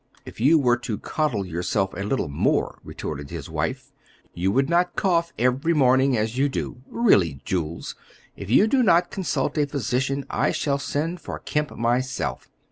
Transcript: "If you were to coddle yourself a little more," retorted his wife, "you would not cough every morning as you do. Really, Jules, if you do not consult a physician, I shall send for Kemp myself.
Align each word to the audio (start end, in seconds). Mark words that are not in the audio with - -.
"If 0.25 0.39
you 0.41 0.57
were 0.57 0.77
to 0.77 0.97
coddle 0.97 1.45
yourself 1.45 1.93
a 1.93 2.01
little 2.03 2.27
more," 2.27 2.79
retorted 2.83 3.29
his 3.29 3.51
wife, 3.51 3.91
"you 4.33 4.51
would 4.51 4.67
not 4.67 4.95
cough 4.95 5.31
every 5.37 5.75
morning 5.75 6.17
as 6.17 6.39
you 6.39 6.49
do. 6.49 6.81
Really, 6.87 7.39
Jules, 7.45 7.93
if 8.35 8.49
you 8.49 8.65
do 8.65 8.81
not 8.81 9.11
consult 9.11 9.59
a 9.59 9.67
physician, 9.67 10.25
I 10.27 10.53
shall 10.53 10.79
send 10.79 11.21
for 11.21 11.37
Kemp 11.37 11.77
myself. 11.77 12.49